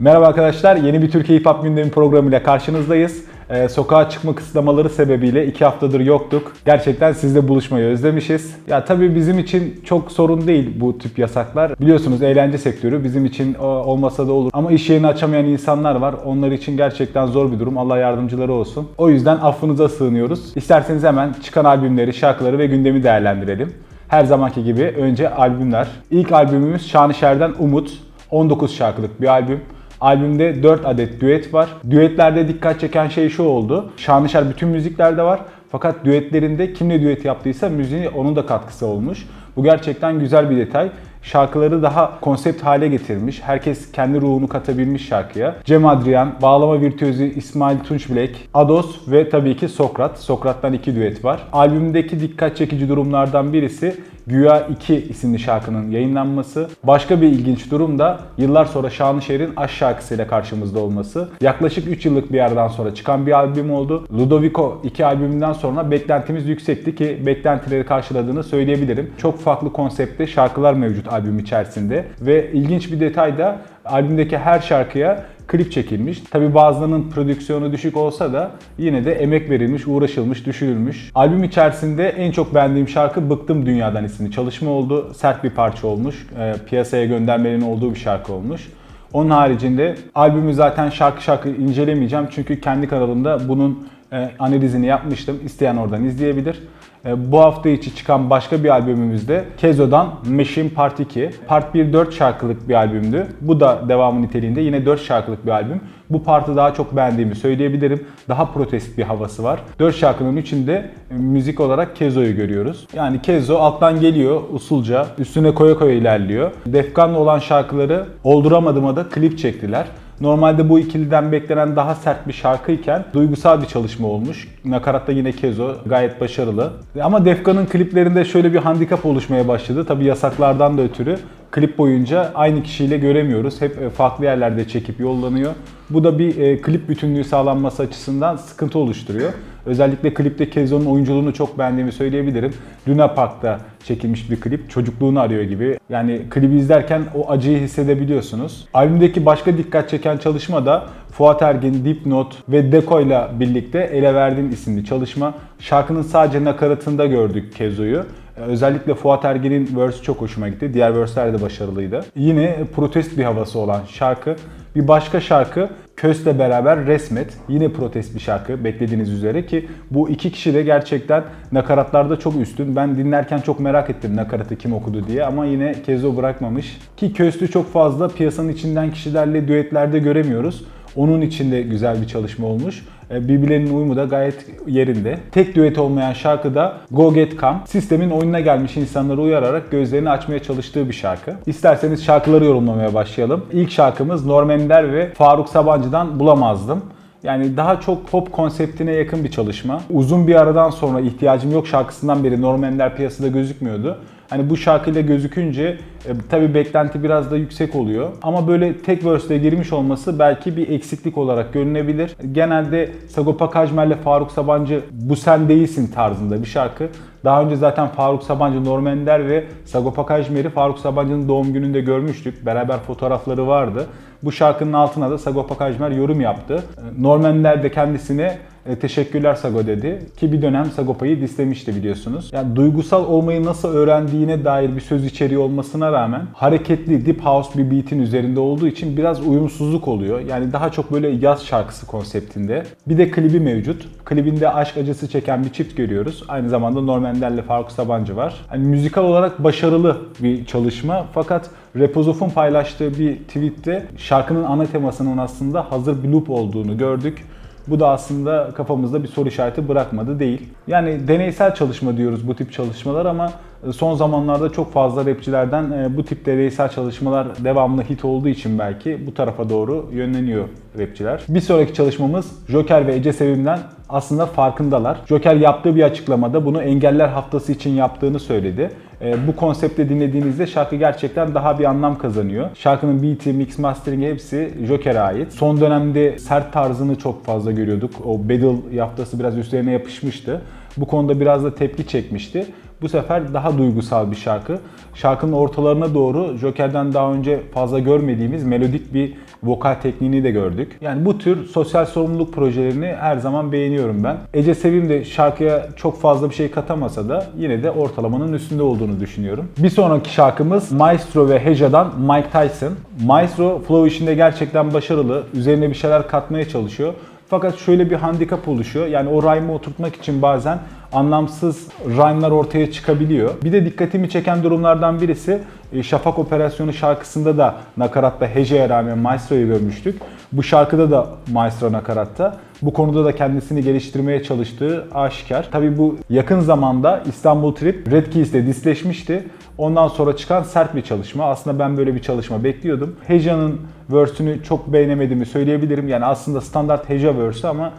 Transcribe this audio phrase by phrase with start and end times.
[0.00, 3.24] Merhaba arkadaşlar, yeni bir Türkiye Hip Hop gündemi programıyla karşınızdayız.
[3.50, 6.52] Ee, sokağa çıkma kısıtlamaları sebebiyle iki haftadır yoktuk.
[6.66, 8.56] Gerçekten sizle buluşmayı özlemişiz.
[8.68, 11.72] Ya tabii bizim için çok sorun değil bu tip yasaklar.
[11.80, 14.50] Biliyorsunuz eğlence sektörü bizim için o- olmasa da olur.
[14.54, 16.14] Ama iş yerini açamayan insanlar var.
[16.24, 17.78] Onlar için gerçekten zor bir durum.
[17.78, 18.88] Allah yardımcıları olsun.
[18.98, 20.56] O yüzden affınıza sığınıyoruz.
[20.56, 23.72] İsterseniz hemen çıkan albümleri, şarkıları ve gündemi değerlendirelim.
[24.08, 25.88] Her zamanki gibi önce albümler.
[26.10, 27.90] İlk albümümüz Şanışer'den Umut.
[28.30, 29.60] 19 şarkılık bir albüm.
[30.00, 31.68] Albümde 4 adet düet var.
[31.90, 33.92] Düetlerde dikkat çeken şey şu oldu.
[33.96, 35.40] Şanışer bütün müziklerde var.
[35.72, 39.26] Fakat düetlerinde kimle düet yaptıysa müziği onun da katkısı olmuş.
[39.56, 40.90] Bu gerçekten güzel bir detay.
[41.22, 43.42] Şarkıları daha konsept hale getirmiş.
[43.42, 45.56] Herkes kendi ruhunu katabilmiş şarkıya.
[45.64, 50.18] Cem Adrian, bağlama virtüözü İsmail Tunçbilek, Ados ve tabii ki Sokrat.
[50.18, 51.40] Sokrat'tan iki düet var.
[51.52, 53.96] Albümdeki dikkat çekici durumlardan birisi
[54.26, 56.68] Güya 2 isimli şarkının yayınlanması.
[56.84, 61.28] Başka bir ilginç durum da yıllar sonra Şanışer'in Aşk şarkısıyla karşımızda olması.
[61.40, 64.06] Yaklaşık 3 yıllık bir yerden sonra çıkan bir albüm oldu.
[64.12, 69.10] Ludovico 2 albümünden sonra beklentimiz yüksekti ki beklentileri karşıladığını söyleyebilirim.
[69.18, 75.24] Çok farklı konseptte şarkılar mevcut albüm içerisinde ve ilginç bir detay da albümdeki her şarkıya
[75.50, 76.20] klip çekilmiş.
[76.30, 81.10] Tabi bazılarının prodüksiyonu düşük olsa da yine de emek verilmiş, uğraşılmış, düşünülmüş.
[81.14, 85.14] Albüm içerisinde en çok beğendiğim şarkı Bıktım Dünyadan isimli çalışma oldu.
[85.14, 86.26] Sert bir parça olmuş.
[86.38, 88.68] E, piyasaya göndermelerin olduğu bir şarkı olmuş.
[89.12, 95.40] Onun haricinde albümü zaten şarkı şarkı incelemeyeceğim çünkü kendi kanalımda bunun e, analizini yapmıştım.
[95.44, 96.62] İsteyen oradan izleyebilir.
[97.06, 101.30] E, Bu hafta içi çıkan başka bir albümümüzde Kezo'dan Machine Part 2.
[101.46, 103.26] Part 1 4 şarkılık bir albümdü.
[103.40, 105.80] Bu da devamı niteliğinde yine 4 şarkılık bir albüm.
[106.10, 108.06] Bu partı daha çok beğendiğimi söyleyebilirim.
[108.28, 109.60] Daha protest bir havası var.
[109.78, 112.86] 4 şarkının içinde müzik olarak Kezo'yu görüyoruz.
[112.94, 116.50] Yani Kezo alttan geliyor usulca, üstüne koya koya ilerliyor.
[116.66, 119.86] Defkan'la olan şarkıları Olduramadıma da klip çektiler.
[120.20, 124.48] Normalde bu ikiliden beklenen daha sert bir şarkıyken duygusal bir çalışma olmuş.
[124.64, 126.72] Nakaratta yine Kezo gayet başarılı.
[127.02, 129.84] Ama Defkan'ın kliplerinde şöyle bir handikap oluşmaya başladı.
[129.86, 131.18] Tabi yasaklardan da ötürü
[131.50, 133.60] klip boyunca aynı kişiyle göremiyoruz.
[133.60, 135.52] Hep e, farklı yerlerde çekip yollanıyor.
[135.90, 139.32] Bu da bir e, klip bütünlüğü sağlanması açısından sıkıntı oluşturuyor.
[139.66, 142.54] Özellikle klipte Kezo'nun oyunculuğunu çok beğendiğimi söyleyebilirim.
[142.88, 144.70] Luna Park'ta çekilmiş bir klip.
[144.70, 145.78] Çocukluğunu arıyor gibi.
[145.88, 148.68] Yani klibi izlerken o acıyı hissedebiliyorsunuz.
[148.74, 154.50] Albümdeki başka dikkat çeken çalışma da Fuat Ergin, Dipnot ve Deko ile birlikte Ele Verdin
[154.50, 155.34] isimli çalışma.
[155.58, 158.04] Şarkının sadece nakaratında gördük Kezo'yu.
[158.36, 160.74] Ee, Özellikle Fuat Ergin'in verse çok hoşuma gitti.
[160.74, 162.04] Diğer verse'ler de başarılıydı.
[162.16, 164.36] Yine protest bir havası olan şarkı.
[164.76, 167.36] Bir başka şarkı Kös'le beraber Resmet.
[167.48, 172.76] Yine protest bir şarkı beklediğiniz üzere ki bu iki kişi de gerçekten nakaratlarda çok üstün.
[172.76, 176.78] Ben dinlerken çok merak ettim nakaratı kim okudu diye ama yine Kezo bırakmamış.
[176.96, 180.64] Ki Kös'ü çok fazla piyasanın içinden kişilerle düetlerde göremiyoruz.
[180.96, 182.84] Onun için de güzel bir çalışma olmuş.
[183.10, 185.18] E, Birbirlerinin uyumu da gayet yerinde.
[185.32, 187.58] Tek düet olmayan şarkı da Go Get Come.
[187.66, 191.34] Sistemin oyununa gelmiş insanları uyararak gözlerini açmaya çalıştığı bir şarkı.
[191.46, 193.46] İsterseniz şarkıları yorumlamaya başlayalım.
[193.52, 196.82] İlk şarkımız Norm Ender ve Faruk Sabancı'dan Bulamazdım.
[197.22, 199.80] Yani daha çok pop konseptine yakın bir çalışma.
[199.90, 203.98] Uzun bir aradan sonra ihtiyacım yok şarkısından beri Norm Ender piyasada gözükmüyordu.
[204.30, 208.08] Hani bu şarkıyla gözükünce e, tabi beklenti biraz da yüksek oluyor.
[208.22, 212.16] Ama böyle tek verse'de girmiş olması belki bir eksiklik olarak görünebilir.
[212.32, 216.88] Genelde Sagopa Kajmer ile Faruk Sabancı bu sen değilsin tarzında bir şarkı.
[217.24, 222.46] Daha önce zaten Faruk Sabancı, Norm Ender ve Sagopa Kajmer'i Faruk Sabancı'nın doğum gününde görmüştük.
[222.46, 223.86] Beraber fotoğrafları vardı.
[224.22, 226.64] Bu şarkının altına da Sagopa Kajmer yorum yaptı.
[226.98, 228.38] Norm Ender de kendisine
[228.70, 230.02] e, teşekkürler Sago dedi.
[230.16, 232.30] Ki bir dönem Sagopa'yı dislemişti biliyorsunuz.
[232.32, 237.70] Yani duygusal olmayı nasıl öğrendiğine dair bir söz içeriği olmasına rağmen hareketli deep house bir
[237.70, 240.20] beat'in üzerinde olduğu için biraz uyumsuzluk oluyor.
[240.20, 242.62] Yani daha çok böyle yaz şarkısı konseptinde.
[242.86, 243.88] Bir de klibi mevcut.
[244.04, 246.24] Klibinde aşk acısı çeken bir çift görüyoruz.
[246.28, 248.34] Aynı zamanda Norm Ender'le Faruk Sabancı var.
[248.48, 255.72] Hani müzikal olarak başarılı bir çalışma fakat Repozof'un paylaştığı bir tweette şarkının ana temasının aslında
[255.72, 257.24] hazır bir loop olduğunu gördük.
[257.66, 260.48] Bu da aslında kafamızda bir soru işareti bırakmadı değil.
[260.66, 263.32] Yani deneysel çalışma diyoruz bu tip çalışmalar ama
[263.76, 269.06] son zamanlarda çok fazla rapçilerden e, bu tip deneysel çalışmalar devamlı hit olduğu için belki
[269.06, 270.44] bu tarafa doğru yönleniyor
[270.78, 271.20] rapçiler.
[271.28, 273.58] Bir sonraki çalışmamız Joker ve Ece Sevim'den
[273.88, 274.98] aslında farkındalar.
[275.06, 278.70] Joker yaptığı bir açıklamada bunu Engeller Haftası için yaptığını söyledi.
[279.02, 282.48] E, bu konsepte dinlediğinizde şarkı gerçekten daha bir anlam kazanıyor.
[282.54, 285.32] Şarkının beat'i, mix mastering hepsi Joker'e ait.
[285.32, 287.90] Son dönemde sert tarzını çok fazla görüyorduk.
[288.06, 290.40] O battle yaftası biraz üstlerine yapışmıştı.
[290.76, 292.46] Bu konuda biraz da tepki çekmişti.
[292.82, 294.58] Bu sefer daha duygusal bir şarkı.
[294.94, 299.12] Şarkının ortalarına doğru Joker'den daha önce fazla görmediğimiz melodik bir
[299.42, 300.78] vokal tekniğini de gördük.
[300.80, 304.16] Yani bu tür sosyal sorumluluk projelerini her zaman beğeniyorum ben.
[304.34, 309.00] Ece Sevim de şarkıya çok fazla bir şey katamasa da yine de ortalamanın üstünde olduğunu
[309.00, 309.48] düşünüyorum.
[309.58, 312.72] Bir sonraki şarkımız Maestro ve Heja'dan Mike Tyson.
[313.04, 315.22] Maestro flow işinde gerçekten başarılı.
[315.34, 316.94] Üzerine bir şeyler katmaya çalışıyor.
[317.28, 318.86] Fakat şöyle bir handikap oluşuyor.
[318.86, 320.58] Yani o rhyme'ı oturtmak için bazen
[320.92, 323.34] anlamsız rhyme'lar ortaya çıkabiliyor.
[323.44, 325.38] Bir de dikkatimi çeken durumlardan birisi
[325.72, 330.00] e, Şafak Operasyonu şarkısında da nakaratta Hece'ye rağmen Maestro'yu görmüştük.
[330.32, 332.36] Bu şarkıda da Maestro nakaratta.
[332.62, 335.50] Bu konuda da kendisini geliştirmeye çalıştığı aşikar.
[335.50, 339.28] Tabi bu yakın zamanda İstanbul Trip Red Keys'te disleşmişti.
[339.58, 341.24] Ondan sonra çıkan sert bir çalışma.
[341.24, 342.96] Aslında ben böyle bir çalışma bekliyordum.
[343.06, 343.60] Heja'nın
[343.90, 345.88] verse'ünü çok beğenemediğimi söyleyebilirim.
[345.88, 347.72] Yani aslında standart Heja verse ama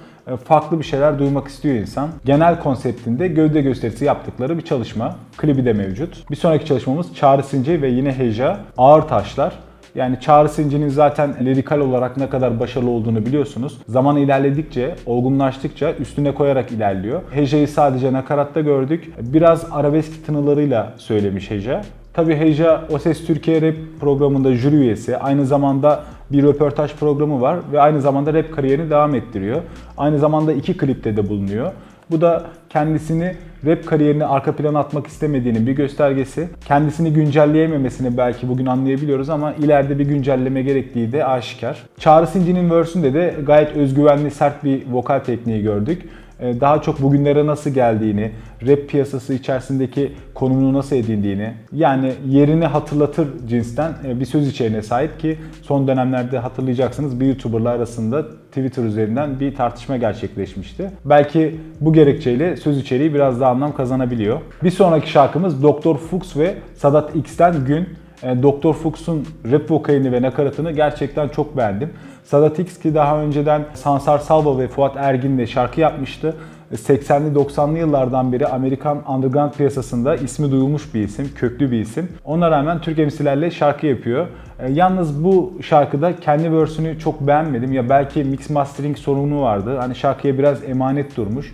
[0.43, 2.09] farklı bir şeyler duymak istiyor insan.
[2.25, 5.15] Genel konseptinde gövde gösterisi yaptıkları bir çalışma.
[5.37, 6.31] Klibi de mevcut.
[6.31, 8.59] Bir sonraki çalışmamız Çağrı Since ve yine Heja.
[8.77, 9.53] Ağır Taşlar.
[9.95, 13.77] Yani Çağrı Sinci'nin zaten lirikal olarak ne kadar başarılı olduğunu biliyorsunuz.
[13.87, 17.21] Zaman ilerledikçe, olgunlaştıkça üstüne koyarak ilerliyor.
[17.31, 19.13] Heja'yı sadece nakaratta gördük.
[19.21, 21.81] Biraz arabesk tınılarıyla söylemiş Heja.
[22.13, 25.17] Tabi Heja O Ses Türkiye Rap programında jüri üyesi.
[25.17, 29.61] Aynı zamanda bir röportaj programı var ve aynı zamanda rap kariyerini devam ettiriyor.
[29.97, 31.71] Aynı zamanda iki klipte de bulunuyor.
[32.11, 33.35] Bu da kendisini
[33.65, 36.47] rap kariyerini arka plana atmak istemediğinin bir göstergesi.
[36.65, 41.83] Kendisini güncelleyememesini belki bugün anlayabiliyoruz ama ileride bir güncelleme gerektiği de aşikar.
[41.97, 46.01] Çağrı Sinci'nin verse'ünde de gayet özgüvenli, sert bir vokal tekniği gördük.
[46.41, 48.31] Ee, daha çok bugünlere nasıl geldiğini,
[48.67, 55.19] rap piyasası içerisindeki konumunu nasıl edindiğini, yani yerini hatırlatır cinsten e, bir söz içeriğine sahip
[55.19, 60.91] ki son dönemlerde hatırlayacaksınız bir YouTuber'lar arasında Twitter üzerinden bir tartışma gerçekleşmişti.
[61.05, 64.41] Belki bu gerekçeyle söz içeriği biraz daha anlam kazanabiliyor.
[64.63, 67.89] Bir sonraki şarkımız Doktor Fuchs ve Sadat X'ten Gün.
[68.23, 71.89] E, Doktor Fuchs'un rap vokalini ve nakaratını gerçekten çok beğendim.
[72.23, 76.35] Sadat X ki daha önceden Sansar Salvo ve Fuat Ergin'le şarkı yapmıştı.
[76.73, 82.09] 80'li 90'lı yıllardan beri Amerikan underground piyasasında ismi duyulmuş bir isim, köklü bir isim.
[82.25, 84.27] Ona rağmen Türk MC'lerle şarkı yapıyor.
[84.59, 87.73] E, yalnız bu şarkıda kendi verse'ünü çok beğenmedim.
[87.73, 89.77] Ya belki mix mastering sorunu vardı.
[89.77, 91.53] Hani şarkıya biraz emanet durmuş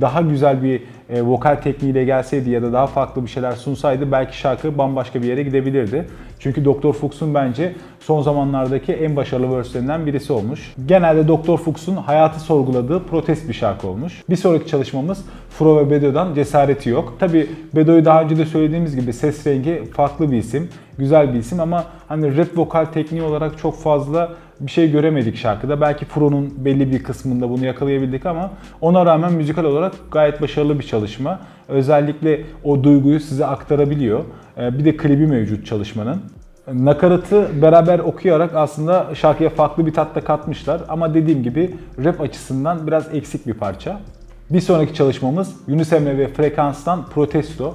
[0.00, 4.38] daha güzel bir e, vokal tekniğiyle gelseydi ya da daha farklı bir şeyler sunsaydı belki
[4.38, 6.06] şarkı bambaşka bir yere gidebilirdi.
[6.38, 6.92] Çünkü Dr.
[6.92, 10.74] Fuchs'un bence son zamanlardaki en başarılı verse'lerinden birisi olmuş.
[10.86, 11.56] Genelde Dr.
[11.56, 14.22] Fuchs'un hayatı sorguladığı protest bir şarkı olmuş.
[14.30, 17.16] Bir sonraki çalışmamız Fro ve Bedo'dan Cesareti Yok.
[17.20, 20.68] Tabi Bedo'yu daha önce de söylediğimiz gibi ses rengi farklı bir isim,
[20.98, 25.80] güzel bir isim ama hani rap vokal tekniği olarak çok fazla bir şey göremedik şarkıda.
[25.80, 28.50] Belki Fro'nun belli bir kısmında bunu yakalayabildik ama
[28.80, 31.40] ona rağmen müzikal olarak gayet başarılı bir çalışma.
[31.68, 34.24] Özellikle o duyguyu size aktarabiliyor.
[34.58, 36.22] Ee, bir de klibi mevcut çalışmanın.
[36.72, 40.80] Nakaratı beraber okuyarak aslında şarkıya farklı bir tat da katmışlar.
[40.88, 41.74] Ama dediğim gibi
[42.04, 44.00] rap açısından biraz eksik bir parça.
[44.50, 47.74] Bir sonraki çalışmamız Yunus Emre ve Frekans'tan Protesto.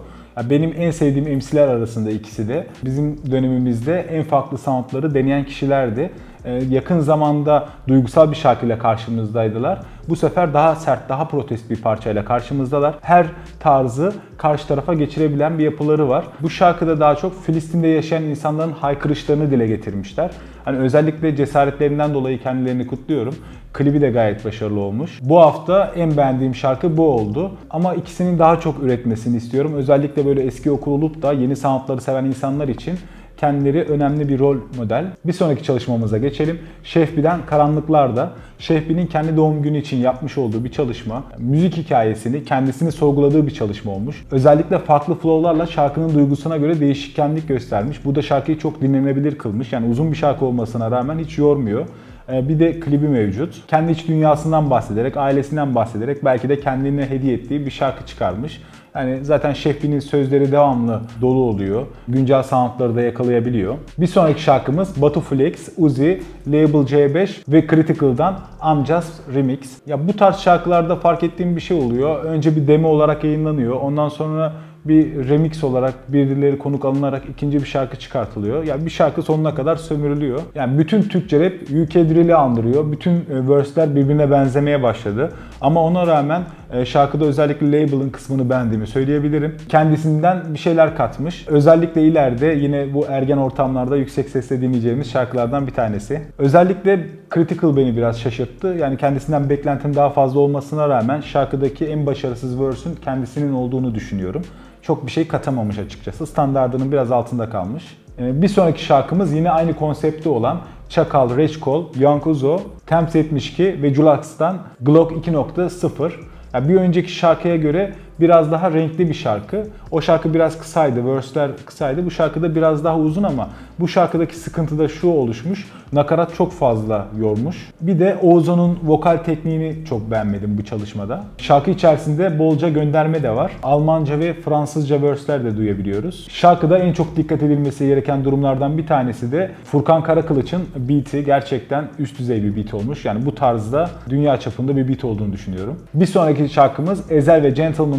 [0.50, 2.68] Benim en sevdiğim MC'ler arasında ikisi de.
[2.86, 6.12] Bizim dönemimizde en farklı soundları deneyen kişilerdi.
[6.48, 9.80] Ee, yakın zamanda duygusal bir şarkıyla karşımızdaydılar.
[10.10, 12.96] Bu sefer daha sert, daha protest bir parçayla karşımızdalar.
[13.02, 13.28] Her
[13.60, 16.26] tarzı karşı tarafa geçirebilen bir yapıları var.
[16.42, 20.32] Bu şarkıda daha çok Filistin'de yaşayan insanların haykırışlarını dile getirmişler.
[20.66, 23.36] Hani özellikle cesaretlerinden dolayı kendilerini kutluyorum.
[23.74, 25.20] Klibi de gayet başarılı olmuş.
[25.22, 27.52] Bu hafta en beğendiğim şarkı bu oldu.
[27.70, 29.74] Ama ikisinin daha çok üretmesini istiyorum.
[29.76, 33.00] Özellikle böyle eski okul olup da yeni sanatları seven insanlar için
[33.38, 35.06] kendileri önemli bir rol model.
[35.26, 36.60] Bir sonraki çalışmamıza geçelim.
[36.84, 41.24] Şehbi'den Karanlıklar'da Şehbi'nin kendi doğum günü için yapmış olduğu bir çalışma.
[41.38, 44.24] Müzik hikayesini, kendisini sorguladığı bir çalışma olmuş.
[44.32, 48.06] Özellikle farklı flow'larla şarkının duygusuna göre değişkenlik göstermiş.
[48.06, 49.74] Bu da şarkıyı çok dinlenebilir kılmış.
[49.74, 51.86] Yani uzun bir şarkı olmasına rağmen hiç yormuyor.
[52.30, 53.68] Ee, bir de klibi mevcut.
[53.68, 58.62] Kendi iç dünyasından bahsederek, ailesinden bahsederek belki de kendine hediye ettiği bir şarkı çıkarmış.
[58.98, 61.86] Yani zaten Şehbi'nin sözleri devamlı dolu oluyor.
[62.08, 63.76] Güncel soundları da yakalayabiliyor.
[63.98, 69.60] Bir sonraki şarkımız Batu Flex, Uzi, Label C5 ve Critical'dan I'm Just Remix.
[69.86, 72.24] Ya bu tarz şarkılarda fark ettiğim bir şey oluyor.
[72.24, 73.76] Önce bir demo olarak yayınlanıyor.
[73.76, 74.54] Ondan sonra
[74.88, 78.64] bir remix olarak birileri konuk alınarak ikinci bir şarkı çıkartılıyor.
[78.64, 80.42] Yani bir şarkı sonuna kadar sömürülüyor.
[80.56, 82.92] Yani bütün Türkçe rap UK drill'i andırıyor.
[82.92, 85.32] Bütün e, verse'ler birbirine benzemeye başladı.
[85.62, 89.58] Ama ona rağmen e, şarkıda özellikle label'ın kısmını beğendiğimi söyleyebilirim.
[89.70, 91.48] Kendisinden bir şeyler katmış.
[91.48, 96.22] Özellikle ileride yine bu ergen ortamlarda yüksek sesle dinleyeceğimiz şarkılardan bir tanesi.
[96.38, 98.68] Özellikle Critical beni biraz şaşırttı.
[98.68, 104.42] Yani kendisinden beklentim daha fazla olmasına rağmen şarkıdaki en başarısız verse'ün kendisinin olduğunu düşünüyorum.
[104.82, 106.28] Çok bir şey katamamış açıkçası.
[106.28, 107.98] Standardının biraz altında kalmış.
[108.20, 113.94] E, bir sonraki şarkımız yine aynı konsepti olan Çakal, Reçkol, Young Uzo, Temps 72 ve
[113.94, 116.12] Julax'tan Glock 2.0.
[116.54, 119.68] Yani bir önceki şarkıya göre biraz daha renkli bir şarkı.
[119.92, 122.06] O şarkı biraz kısaydı, verse'ler kısaydı.
[122.06, 125.68] Bu şarkıda biraz daha uzun ama bu şarkıdaki sıkıntı da şu oluşmuş.
[125.94, 127.70] Nakarat çok fazla yormuş.
[127.82, 131.24] Bir de Oğuzhan'ın vokal tekniğini çok beğenmedim bu çalışmada.
[131.38, 133.52] Şarkı içerisinde bolca gönderme de var.
[133.64, 136.28] Almanca ve Fransızca verse'ler de duyabiliyoruz.
[136.30, 142.20] Şarkıda en çok dikkat edilmesi gereken durumlardan bir tanesi de Furkan Karakılıç'ın beat'i gerçekten üst
[142.20, 143.06] düzey bir beat olmuş.
[143.06, 145.80] Yani bu tarzda dünya çapında bir beat olduğunu düşünüyorum.
[145.94, 147.56] Bir sonraki şarkımız Ezel ve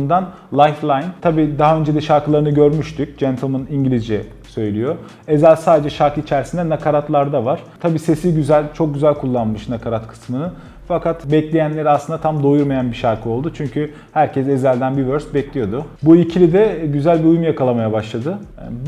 [0.09, 1.12] Gentleman'dan Lifeline.
[1.21, 3.19] Tabi daha önce de şarkılarını görmüştük.
[3.19, 4.97] Gentleman İngilizce söylüyor.
[5.29, 7.61] Ezel sadece şarkı içerisinde nakaratlarda var.
[7.81, 10.50] Tabi sesi güzel, çok güzel kullanmış nakarat kısmını.
[10.88, 13.53] Fakat bekleyenleri aslında tam doyurmayan bir şarkı oldu.
[13.55, 15.85] Çünkü herkes Ezel'den bir verse bekliyordu.
[16.03, 18.38] Bu ikili de güzel bir uyum yakalamaya başladı.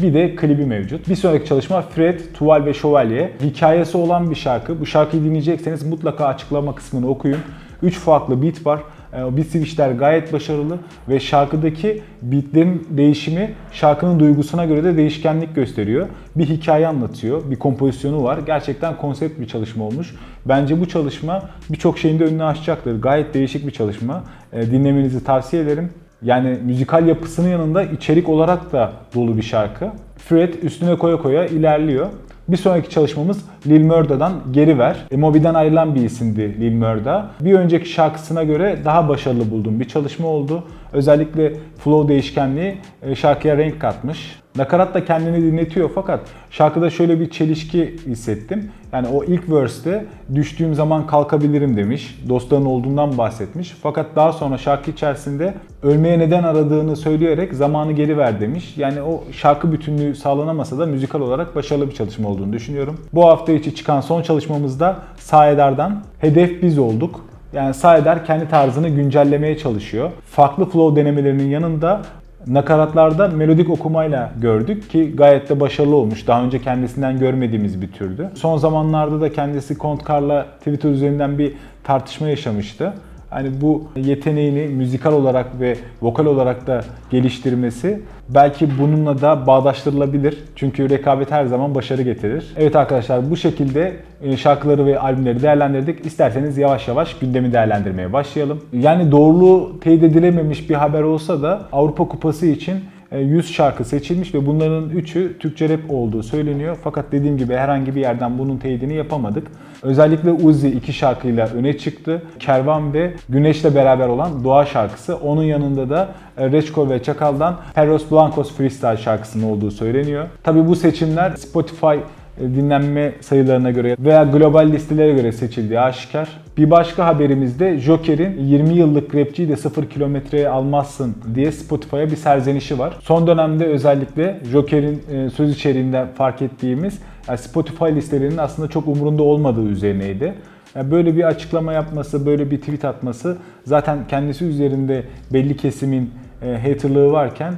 [0.02, 1.08] Bir de klibi mevcut.
[1.08, 3.32] Bir sonraki çalışma Fred, Tuval ve Şövalye.
[3.42, 4.80] Hikayesi olan bir şarkı.
[4.80, 7.38] Bu şarkıyı dinleyecekseniz mutlaka açıklama kısmını okuyun.
[7.82, 8.80] 3 farklı beat var.
[9.12, 16.08] E, beat switchler gayet başarılı ve şarkıdaki beatlerin değişimi şarkının duygusuna göre de değişkenlik gösteriyor.
[16.36, 18.38] Bir hikaye anlatıyor, bir kompozisyonu var.
[18.46, 20.14] Gerçekten konsept bir çalışma olmuş.
[20.44, 23.02] Bence bu çalışma birçok şeyin de önünü açacaktır.
[23.02, 24.24] Gayet değişik bir çalışma.
[24.52, 25.90] E, dinlemenizi tavsiye ederim.
[26.22, 29.90] Yani müzikal yapısının yanında içerik olarak da dolu bir şarkı.
[30.28, 32.06] Fred üstüne koya koya ilerliyor.
[32.48, 35.06] Bir sonraki çalışmamız Lil Murda'dan Geri Ver.
[35.10, 37.30] E, Moby'den ayrılan bir isimdi Lil Murda.
[37.40, 40.64] Bir önceki şarkısına göre daha başarılı bulduğum bir çalışma oldu.
[40.92, 41.52] Özellikle
[41.84, 44.40] flow değişkenliği e, şarkıya renk katmış.
[44.56, 48.70] Nakarat da kendini dinletiyor fakat şarkıda şöyle bir çelişki hissettim.
[48.92, 50.04] Yani o ilk verse'te
[50.34, 52.18] düştüğüm zaman kalkabilirim demiş.
[52.28, 53.76] Dostların olduğundan bahsetmiş.
[53.82, 58.74] Fakat daha sonra şarkı içerisinde ölmeye neden aradığını söyleyerek zamanı geri ver demiş.
[58.76, 63.00] Yani o şarkı bütünlüğü sağlanamasa da müzikal olarak başarılı bir çalışma olduğunu düşünüyorum.
[63.12, 67.30] Bu hafta içi çıkan son çalışmamızda Saedar'dan Hedef Biz Olduk.
[67.52, 70.10] Yani Saeder kendi tarzını güncellemeye çalışıyor.
[70.30, 72.02] Farklı flow denemelerinin yanında
[72.46, 76.26] nakaratlarda melodik okumayla gördük ki gayet de başarılı olmuş.
[76.26, 78.30] Daha önce kendisinden görmediğimiz bir türdü.
[78.34, 81.54] Son zamanlarda da kendisi Kontkar'la Twitter üzerinden bir
[81.84, 82.94] tartışma yaşamıştı
[83.30, 90.44] hani bu yeteneğini müzikal olarak ve vokal olarak da geliştirmesi belki bununla da bağdaştırılabilir.
[90.56, 92.54] Çünkü rekabet her zaman başarı getirir.
[92.56, 96.06] Evet arkadaşlar bu şekilde e, şarkıları ve albümleri değerlendirdik.
[96.06, 98.60] İsterseniz yavaş yavaş gündemi değerlendirmeye başlayalım.
[98.72, 102.80] Yani doğruluğu teyit edilememiş bir haber olsa da Avrupa Kupası için
[103.12, 106.78] 100 e, şarkı seçilmiş ve bunların 3'ü Türkçe rap olduğu söyleniyor.
[106.84, 109.46] Fakat dediğim gibi herhangi bir yerden bunun teyidini yapamadık.
[109.82, 112.22] Özellikle Uzi iki şarkıyla öne çıktı.
[112.38, 115.16] Kervan ve Güneş'le beraber olan Doğa şarkısı.
[115.16, 120.26] Onun yanında da e, Reçko ve Çakal'dan Perros Blancos Freestyle şarkısının olduğu söyleniyor.
[120.42, 121.96] Tabi bu seçimler Spotify
[122.38, 126.28] dinlenme sayılarına göre veya global listelere göre seçildiği aşikar.
[126.56, 132.78] Bir başka haberimizde Joker'in 20 yıllık rapçiyi de 0 kilometreye almazsın diye Spotify'a bir serzenişi
[132.78, 132.96] var.
[133.00, 136.98] Son dönemde özellikle Joker'in e, söz içeriğinde fark ettiğimiz
[137.36, 140.34] Spotify listelerinin aslında çok umurunda olmadığı üzerineydi.
[140.76, 146.10] böyle bir açıklama yapması, böyle bir tweet atması zaten kendisi üzerinde belli kesimin
[146.42, 147.54] e, haterlığı varken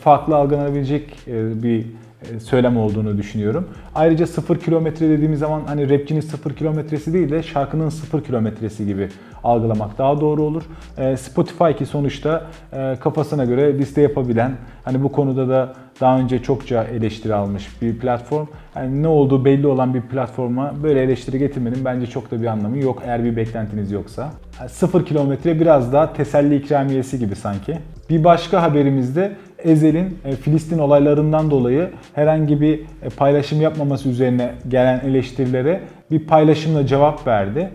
[0.00, 1.16] farklı algılanabilecek
[1.62, 1.84] bir e,
[2.40, 3.68] söylem olduğunu düşünüyorum.
[3.94, 9.08] Ayrıca 0 kilometre dediğimiz zaman hani rapçinin 0 kilometresi değil de şarkının 0 kilometresi gibi
[9.44, 10.62] algılamak daha doğru olur.
[10.98, 14.52] E, Spotify ki sonuçta e, kafasına göre liste yapabilen,
[14.84, 18.46] hani bu konuda da daha önce çokça eleştiri almış bir platform.
[18.76, 22.78] Yani ne olduğu belli olan bir platforma böyle eleştiri getirmenin bence çok da bir anlamı
[22.78, 24.30] yok eğer bir beklentiniz yoksa.
[24.68, 27.78] 0 kilometre biraz daha teselli ikramiyesi gibi sanki.
[28.10, 35.00] Bir başka haberimizde Ezel'in e, Filistin olaylarından dolayı herhangi bir e, paylaşım yapmaması üzerine gelen
[35.00, 35.80] eleştirilere
[36.10, 37.70] bir paylaşımla cevap verdi.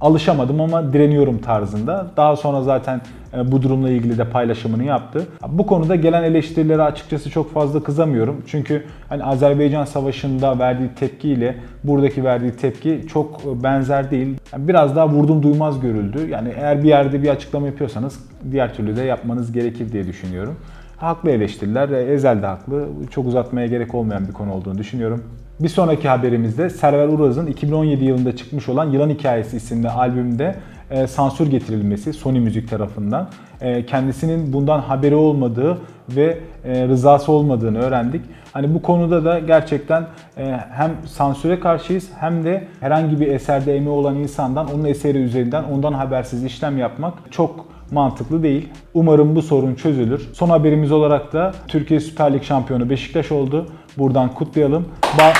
[0.00, 2.06] Alışamadım ama direniyorum tarzında.
[2.16, 3.00] Daha sonra zaten
[3.36, 5.26] e, bu durumla ilgili de paylaşımını yaptı.
[5.48, 8.42] Bu konuda gelen eleştirilere açıkçası çok fazla kızamıyorum.
[8.46, 14.36] Çünkü hani Azerbaycan Savaşı'nda verdiği tepkiyle buradaki verdiği tepki çok benzer değil.
[14.56, 16.28] Biraz daha vurdum duymaz görüldü.
[16.30, 18.18] Yani eğer bir yerde bir açıklama yapıyorsanız
[18.50, 20.56] diğer türlü de yapmanız gerekir diye düşünüyorum.
[20.96, 21.88] Haklı eleştiriler.
[21.88, 22.88] Ezel de haklı.
[23.10, 25.24] Çok uzatmaya gerek olmayan bir konu olduğunu düşünüyorum.
[25.60, 30.54] Bir sonraki haberimizde Server Uraz'ın 2017 yılında çıkmış olan Yılan Hikayesi isimli albümde
[30.90, 33.28] e, sansür getirilmesi Sony Müzik tarafından.
[33.60, 38.22] E, kendisinin bundan haberi olmadığı ve e, rızası olmadığını öğrendik.
[38.52, 43.96] Hani bu konuda da gerçekten e, hem sansüre karşıyız hem de herhangi bir eserde emeği
[43.96, 48.68] olan insandan onun eseri üzerinden ondan habersiz işlem yapmak çok mantıklı değil.
[48.94, 50.28] Umarım bu sorun çözülür.
[50.32, 53.66] Son haberimiz olarak da Türkiye Süper Lig şampiyonu Beşiktaş oldu.
[53.98, 54.88] Buradan kutlayalım.
[55.18, 55.34] Ba-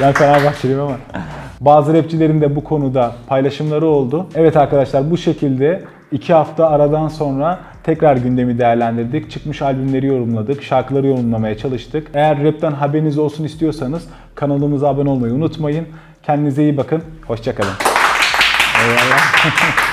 [0.00, 0.96] ben Fenerbahçeliyim ama.
[1.60, 4.26] Bazı rapçilerin de bu konuda paylaşımları oldu.
[4.34, 9.30] Evet arkadaşlar bu şekilde 2 hafta aradan sonra tekrar gündemi değerlendirdik.
[9.30, 12.10] Çıkmış albümleri yorumladık, şarkıları yorumlamaya çalıştık.
[12.14, 15.86] Eğer rapten haberiniz olsun istiyorsanız kanalımıza abone olmayı unutmayın.
[16.22, 17.02] Kendinize iyi bakın.
[17.26, 17.72] Hoşçakalın.
[18.84, 19.76] Eyvallah.